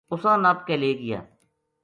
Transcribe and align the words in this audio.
اُساں 0.13 0.37
نپ 0.43 0.57
کے 0.67 0.75
لے 0.81 0.91
گیا 1.01 1.19